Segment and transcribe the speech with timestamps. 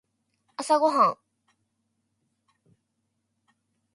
[0.57, 1.17] 朝ごはん